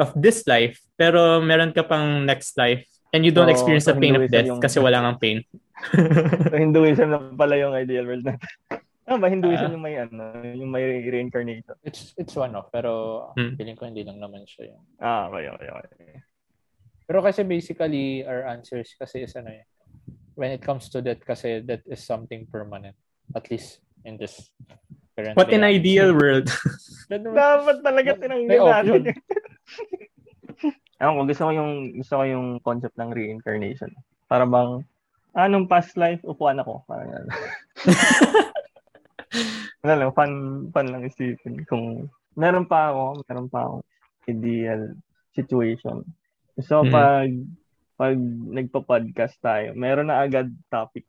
[0.00, 2.80] of this life, pero meron ka pang next life,
[3.12, 4.56] and you don't so, experience the pain of death yung...
[4.56, 5.38] kasi wala kang pain.
[6.50, 8.50] so, Hinduism na pala yung ideal world natin.
[9.10, 10.22] Ano ba, Hinduism uh, yung may ano,
[10.54, 11.74] yung may reincarnation?
[11.82, 13.58] It's it's one of, pero hmm.
[13.58, 14.82] feeling ko hindi lang naman siya yun.
[15.02, 16.22] Ah, okay, okay, okay.
[17.10, 19.66] Pero kasi basically, our answers kasi is ano eh,
[20.38, 22.94] when it comes to that kasi that is something permanent.
[23.34, 24.54] At least in this
[25.18, 26.46] current What in ideal world?
[27.10, 29.02] Dapat talaga tinanggal natin.
[31.00, 33.90] Ewan ko, gusto ko yung, gusto ko yung concept ng reincarnation.
[34.28, 34.84] Para bang,
[35.34, 36.84] anong past life, upuan ako.
[36.86, 37.26] Parang yan.
[39.80, 40.32] Wala lang, fun,
[40.74, 41.64] fun lang isipin.
[41.64, 43.74] Kung meron pa ako, meron pa ako
[44.28, 44.94] ideal
[45.32, 46.04] situation.
[46.60, 46.92] So, mm-hmm.
[46.92, 47.30] pag,
[47.96, 48.16] pag
[48.54, 51.06] nagpa-podcast tayo, meron na agad topic.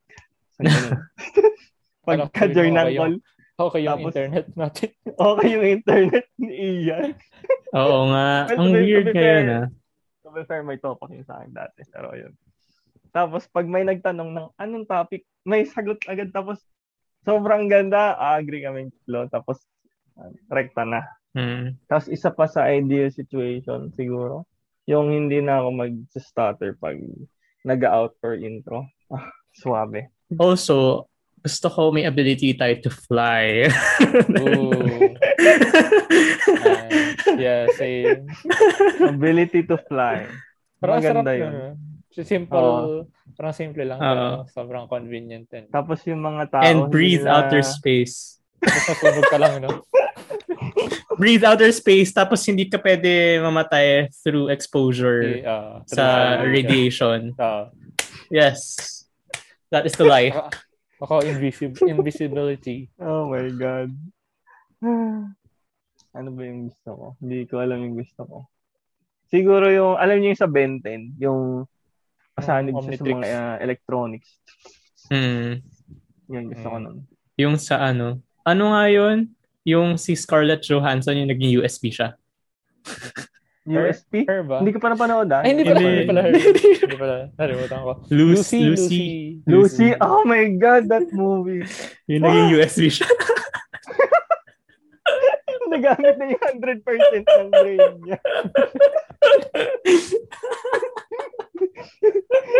[0.55, 0.63] So,
[2.05, 3.15] Pagka-journal call.
[3.61, 4.89] Okay yung tapos, internet natin.
[5.29, 7.13] okay yung internet ni Ian.
[7.77, 8.49] Oo nga.
[8.49, 9.65] well, Ang weird ngayon ah.
[10.25, 11.85] To be fair, may topic yung sa akin dati.
[11.93, 12.33] Pero yun.
[13.11, 16.31] Tapos pag may nagtanong ng anong topic, may sagot agad.
[16.31, 16.63] Tapos
[17.27, 18.15] sobrang ganda.
[18.17, 19.27] agree kami flow.
[19.27, 19.59] Tapos
[20.17, 21.03] uh, rekta na.
[21.31, 21.75] Hmm.
[21.87, 24.47] Tapos isa pa sa ideal situation siguro,
[24.87, 26.97] yung hindi na ako mag-stutter pag
[27.63, 28.87] nag-out for intro.
[29.11, 30.09] Ah, suabe.
[30.39, 31.07] Also,
[31.41, 33.67] gusto ko may ability tayo to fly.
[34.39, 34.71] Ooh.
[36.61, 36.89] uh,
[37.37, 38.29] yeah, same.
[39.01, 40.29] Ability to fly.
[40.81, 41.53] Parang Maganda yun.
[42.11, 42.23] Na.
[42.27, 43.07] Simple, oh.
[43.39, 43.99] parang simple lang.
[43.99, 45.47] Uh, sobrang convenient.
[45.55, 46.63] And, Tapos yung mga tao.
[46.63, 47.47] And breathe nila...
[47.47, 48.43] outer space.
[48.61, 49.81] Tapos ka lang, no?
[51.21, 57.35] breathe outer space tapos hindi ka pwede mamatay through exposure uh, sa radiation.
[57.37, 57.69] Uh,
[58.33, 58.75] yes.
[59.69, 60.35] That is the life.
[61.03, 62.89] Ako, invisib- invisibility.
[63.01, 63.89] Oh my God.
[66.17, 67.05] ano ba yung gusto ko?
[67.17, 68.37] Hindi ko alam yung gusto ko.
[69.31, 71.65] Siguro yung, alam niyo yung sa Benten, yung
[72.41, 74.29] pasanib um, sa mga uh, electronics.
[75.13, 75.61] Hmm.
[76.33, 76.73] Yan, gusto hmm.
[76.73, 76.97] ko nun.
[77.37, 79.29] Yung sa ano, ano nga yun?
[79.61, 82.17] Yung si Scarlett Johansson yung naging USB siya.
[83.61, 84.25] USP?
[84.25, 84.57] Her, ba?
[84.57, 85.45] Hindi ko pa napanood ah.
[85.45, 85.79] Ay, hindi pala.
[85.85, 86.21] Hindi pala
[86.91, 87.15] hindi pala.
[87.39, 87.91] Nalimutan ko.
[88.09, 88.65] Lucy.
[88.65, 89.03] Lucy.
[89.45, 89.93] Lucy.
[89.93, 90.01] Lucy.
[90.01, 91.61] Oh my God, that movie.
[92.09, 93.05] Yung naging USB siya.
[95.71, 96.83] Nagamit na yung 100%
[97.23, 98.19] ng brain niya.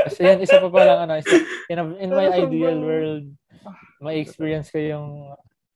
[0.08, 1.36] Kasi yan, isa pa palang ano, isa,
[1.70, 3.26] in, a, in my ideal world,
[4.02, 5.08] may experience ko yung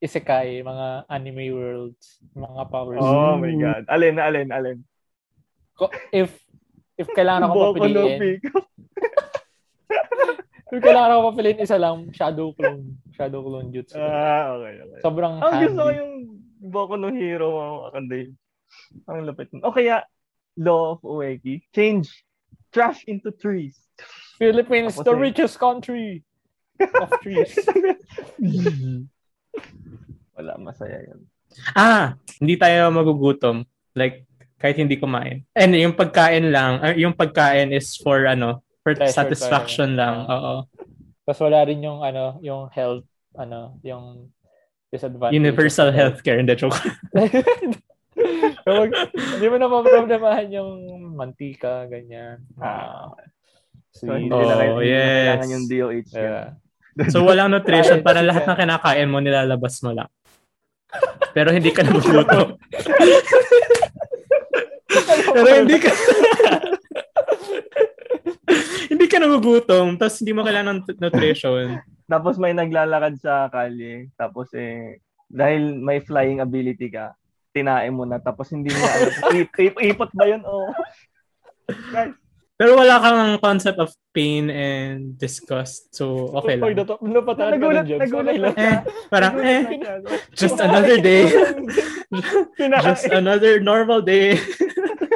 [0.01, 3.01] isekai, mga anime worlds, mga powers.
[3.01, 3.83] Oh my God.
[3.89, 4.79] Alin, alin, alin?
[6.15, 6.31] if
[6.95, 8.19] if kailangan ako papiliin.
[10.71, 12.99] if kailangan ako papiliin isa lang, Shadow Clone.
[13.15, 13.99] Shadow Clone Jutsu.
[13.99, 14.99] Ah, okay, okay.
[15.03, 15.63] Sobrang Ang handy.
[15.67, 16.13] gusto ko yung
[16.65, 18.25] Boku no Hero mga kanday.
[19.05, 19.47] Ang lapit.
[19.61, 20.03] O kaya,
[20.55, 21.67] Law of Ueki.
[21.75, 22.07] Change
[22.75, 23.79] trash into trees.
[24.35, 25.23] Philippines, Tapos the eh.
[25.31, 26.19] richest country
[26.75, 27.55] of trees.
[30.35, 31.23] Wala, masaya yun.
[31.71, 33.63] Ah, hindi tayo magugutom.
[33.95, 34.27] Like,
[34.59, 35.47] kahit hindi kumain.
[35.55, 40.27] And yung pagkain lang, uh, yung pagkain is for ano, for Pleasure satisfaction lang.
[40.27, 40.53] Uh, Oo.
[41.23, 43.07] Tapos wala rin yung ano, yung health,
[43.39, 44.27] ano, yung
[44.91, 45.39] disadvantage.
[45.39, 46.75] Universal healthcare, hindi joke.
[48.65, 50.71] Kapag, hindi mo na problemahan yung
[51.15, 52.41] mantika, ganyan.
[52.59, 53.13] Ah.
[53.95, 55.39] So, hindi oh, na kayo, yes.
[55.39, 56.11] kailangan yung DOH.
[56.11, 56.45] Yeah.
[57.07, 60.09] so, walang nutrition para lahat ng kinakain mo, nilalabas mo lang.
[61.31, 62.55] Pero hindi ka nagugutom.
[65.35, 65.91] Pero hindi ka
[68.91, 71.79] hindi ka nagugutom, tapos hindi mo kailangan ng nutrition.
[72.05, 77.17] tapos may naglalakad sa kalye, tapos eh, dahil may flying ability ka,
[77.55, 80.43] tinae mo na, tapos hindi mo alam, ip- ipot ba yun?
[80.43, 80.67] Oh.
[81.95, 82.11] Guys,
[82.59, 85.91] pero wala kang concept of pain and disgust.
[85.91, 86.71] So, okay lang.
[87.03, 88.55] Napatahan ka ng jokes, nagulat lang.
[88.55, 88.77] Eh,
[89.11, 89.63] parang, eh,
[90.31, 91.27] just another day.
[92.87, 94.39] just another normal day.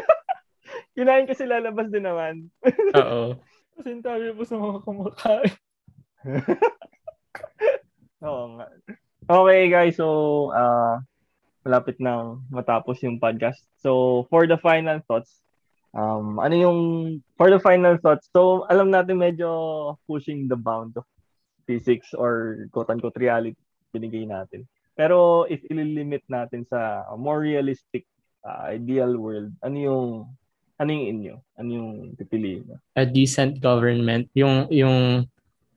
[1.00, 2.52] Kinain kasi lalabas din naman.
[3.00, 3.40] Oo.
[3.80, 5.54] Kasi tayo po sa mga kumakain.
[8.28, 8.68] Oo nga.
[9.32, 11.00] Okay guys, so uh,
[11.66, 13.60] malapit na matapos yung podcast.
[13.84, 15.42] So for the final thoughts,
[15.92, 16.80] um, ano yung
[17.36, 19.50] for the final thoughts, so alam natin medyo
[20.08, 21.06] pushing the bound of
[21.68, 23.60] physics or quote-unquote reality
[23.94, 24.66] binigay natin.
[24.94, 28.04] Pero if ililimit natin sa more realistic
[28.44, 30.08] uh, ideal world, ano yung
[30.80, 31.36] ano yung inyo?
[31.60, 32.80] Ano yung pipiliin mo?
[32.96, 34.32] A decent government.
[34.32, 35.28] Yung, yung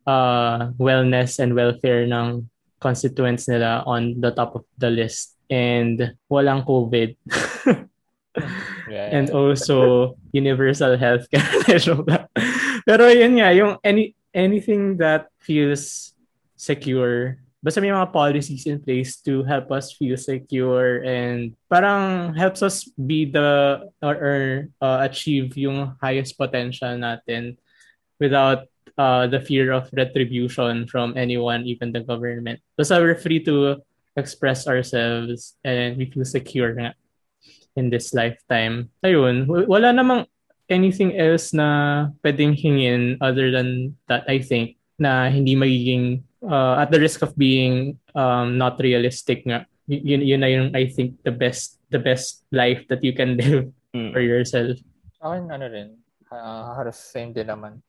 [0.07, 2.47] uh, wellness and welfare ng
[2.79, 5.32] constituents nila on the top of the list.
[5.53, 7.13] And walang COVID.
[8.89, 11.45] yeah, and also universal healthcare.
[12.89, 16.17] Pero yun nga, yung any, anything that feels
[16.57, 22.59] secure basta may mga policies in place to help us feel secure and parang helps
[22.59, 24.41] us be the or, or
[24.83, 27.55] uh, achieve yung highest potential natin
[28.19, 28.67] without
[28.99, 32.59] uh, the fear of retribution from anyone, even the government.
[32.75, 33.79] Basta we're free to
[34.17, 36.95] express ourselves and we feel secure nga
[37.77, 38.93] in this lifetime.
[39.05, 40.29] Ayun, wala namang
[40.69, 46.93] anything else na pwedeng hingin other than that, I think, na hindi magiging uh, at
[46.93, 51.35] the risk of being um, not realistic nga yun, yun na yung I think the
[51.35, 54.13] best the best life that you can live mm.
[54.13, 54.79] for yourself.
[55.23, 55.89] Akin ano rin,
[56.31, 57.83] uh, halos same din naman.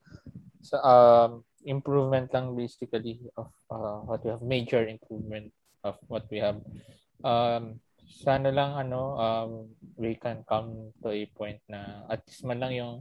[0.64, 5.48] So um improvement lang basically of uh, what we have major improvement
[5.84, 6.58] of what we have.
[7.22, 9.50] Um sana lang ano um
[9.96, 12.94] we can come to a point na at least man lang yung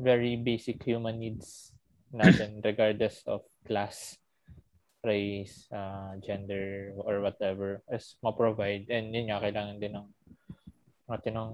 [0.00, 1.70] very basic human needs
[2.10, 4.18] natin regardless of class
[5.04, 8.88] race, uh, gender, or whatever is ma-provide.
[8.88, 10.08] And yun nga, kailangan din ng
[11.04, 11.52] natin ng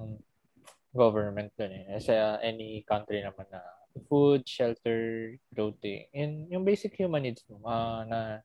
[0.95, 1.99] government dun eh.
[1.99, 3.61] Sa uh, any country naman na
[4.07, 8.39] food, shelter, clothing, and yung basic human needs mo, uh, na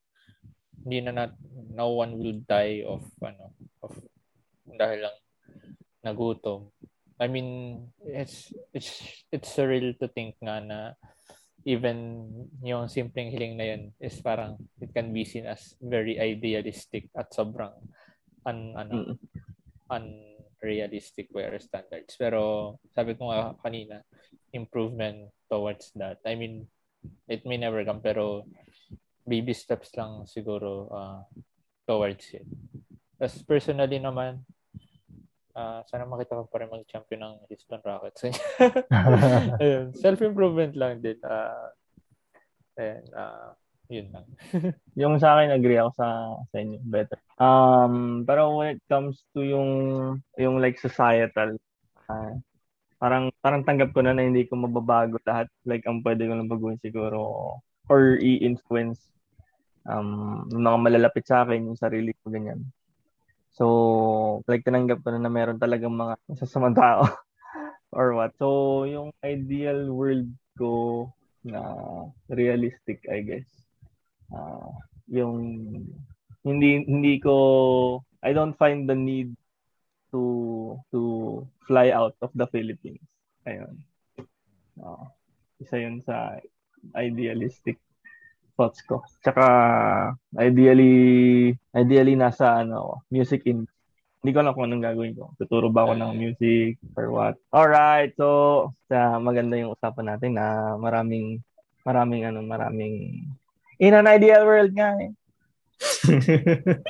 [0.86, 1.34] hindi na nat,
[1.74, 3.50] no one will die of ano
[3.82, 3.92] of
[4.70, 5.18] dahil lang
[6.06, 6.70] nagutom.
[7.18, 9.02] I mean, it's it's
[9.34, 10.80] it's surreal to think nga na
[11.66, 12.30] even
[12.62, 17.34] yung simpleng hiling na yun is parang it can be seen as very idealistic at
[17.34, 17.74] sobrang
[18.46, 19.16] un, ano, mm.
[19.90, 22.14] unrealistic our standards.
[22.14, 24.06] Pero sabi ko nga kanina,
[24.54, 26.22] improvement towards that.
[26.22, 26.70] I mean,
[27.26, 28.46] it may never come pero
[29.26, 31.22] baby steps lang siguro uh,
[31.90, 32.46] towards it.
[33.18, 34.46] As personally naman,
[35.58, 38.22] uh, sana makita ko pa rin mag-champion ng Houston Rockets.
[39.62, 41.18] Ayun, self-improvement lang din.
[41.26, 41.70] Uh,
[42.78, 43.50] and, uh,
[43.90, 44.26] yun lang.
[45.02, 46.08] yung sa akin, agree ako sa,
[46.54, 46.80] sa inyo.
[46.86, 47.18] Better.
[47.42, 49.72] Um, pero when it comes to yung,
[50.38, 51.58] yung like societal,
[52.10, 52.34] uh,
[52.96, 55.48] parang parang tanggap ko na na hindi ko mababago lahat.
[55.64, 57.20] Like, ang pwede ko lang baguhin siguro
[57.86, 59.15] or i-influence
[59.86, 62.66] um, mga malalapit sa akin, yung sarili ko, ganyan.
[63.56, 67.08] So, like tinanggap ko na na meron talagang mga masasamang tao
[67.96, 68.36] or what.
[68.36, 70.28] So, yung ideal world
[70.60, 71.08] ko
[71.48, 71.64] na
[72.28, 73.48] realistic, I guess.
[74.34, 74.76] Uh,
[75.08, 75.38] yung
[76.42, 79.38] hindi hindi ko I don't find the need
[80.10, 80.22] to
[80.90, 81.02] to
[81.70, 83.06] fly out of the Philippines.
[83.46, 83.80] Ayun.
[84.76, 85.06] Uh,
[85.62, 86.42] isa yun sa
[86.98, 87.80] idealistic
[88.56, 89.04] thoughts ko.
[89.22, 89.46] Tsaka
[90.40, 93.68] ideally ideally nasa ano music in
[94.26, 95.38] hindi ko alam kung anong gagawin ko.
[95.38, 97.38] Tuturo ba ako ng music or what?
[97.54, 98.10] All right.
[98.18, 101.46] So, sa maganda yung usapan natin na maraming
[101.86, 103.22] maraming ano, maraming
[103.78, 105.14] in an ideal world nga eh.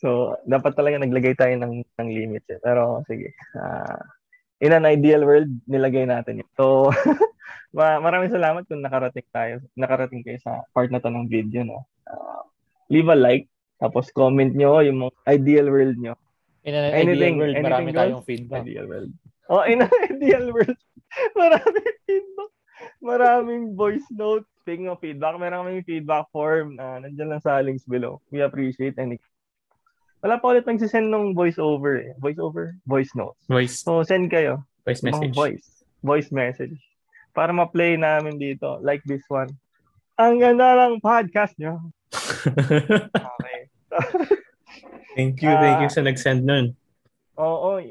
[0.00, 2.56] so, dapat talaga naglagay tayo ng ng limits eh.
[2.64, 3.36] Pero sige.
[3.52, 4.00] Uh,
[4.64, 6.50] in an ideal world, nilagay natin yun.
[6.56, 6.88] So,
[7.74, 11.82] maraming salamat kung nakarating tayo, nakarating kayo sa part na to ng video, no.
[12.06, 12.46] Uh,
[12.86, 13.50] leave a like,
[13.82, 16.14] tapos comment nyo yung mga ideal world nyo.
[16.62, 17.98] In an anything, ideal world, anything marami goes?
[17.98, 18.62] tayong feedback.
[18.62, 19.12] Ideal world.
[19.50, 20.78] Oh, in an ideal world,
[21.34, 22.52] maraming feedback.
[23.02, 24.46] Maraming voice notes.
[24.64, 26.80] Speaking of feedback, meron kaming feedback form.
[26.80, 28.22] Uh, nandiyan lang sa links below.
[28.30, 29.18] We appreciate any
[30.24, 32.16] wala pa ulit nagsisend ng voice over eh.
[32.16, 32.72] Voice over?
[32.88, 33.36] Voice notes.
[33.44, 33.84] Voice.
[33.84, 34.64] So, send kayo.
[34.88, 35.36] Voice message.
[35.36, 35.84] Voice.
[36.00, 36.80] Voice message
[37.34, 39.50] para ma-play namin dito like this one.
[40.14, 41.90] Ang ganda ng podcast nyo.
[43.34, 43.58] okay.
[45.18, 46.78] thank you, thank you uh, sa nag-send nun.
[47.34, 47.82] Oo,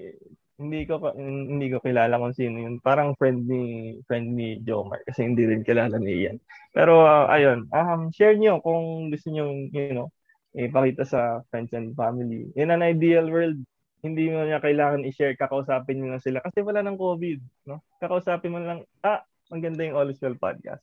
[0.56, 2.80] hindi ko hindi ko kilala kung sino yun.
[2.80, 6.40] Parang friend ni friend ni Jomar kasi hindi rin kilala ni Ian.
[6.72, 10.08] Pero uh, ayun, um share niyo kung gusto niyo, you know,
[10.56, 12.48] ipakita sa friends and family.
[12.56, 13.60] In an ideal world,
[14.06, 17.82] hindi mo niya kailangan i-share, kakausapin niyo na sila kasi wala nang COVID, no?
[17.98, 20.82] Kakausapin mo lang, ah, maganda yung Always Well podcast.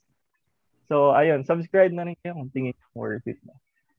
[0.87, 3.55] So, ayun, subscribe na rin kayo kung tingin worth it na.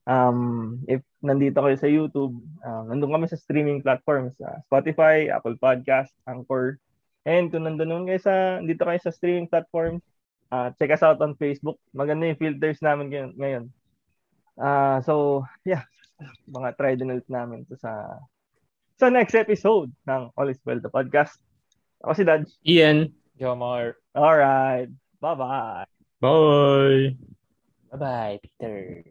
[0.08, 5.56] Um, if nandito kayo sa YouTube, um, nandun kami sa streaming platforms, uh, Spotify, Apple
[5.60, 6.80] Podcast, Anchor.
[7.28, 10.04] And kung nandun kayo sa, dito kayo sa streaming platforms,
[10.52, 11.80] uh, check us out on Facebook.
[11.96, 13.72] Maganda yung filters namin ngayon.
[14.60, 15.88] Uh, so, yeah,
[16.48, 18.20] mga try din ulit namin to sa
[19.02, 21.34] sa next episode ng All is Well, the podcast.
[22.06, 22.46] Ako si Dad.
[22.68, 23.21] Ian.
[23.42, 23.96] Jomar.
[24.14, 24.88] All right.
[25.20, 25.86] Bye-bye.
[26.22, 27.16] Bye.
[27.92, 29.04] Bye-bye, Peter.